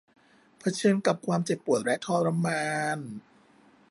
[0.59, 2.99] เผชิญกับความเจ็บปวดและทรมาน